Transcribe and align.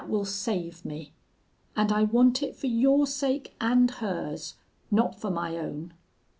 That 0.01 0.09
will 0.09 0.25
save 0.25 0.83
me. 0.83 1.13
And 1.75 1.91
I 1.91 2.01
want 2.01 2.41
it 2.41 2.55
for 2.55 2.65
your 2.65 3.05
sake 3.05 3.53
and 3.61 3.91
hers 3.91 4.55
not 4.89 5.13
for 5.21 5.29
my 5.29 5.55
own. 5.57 5.93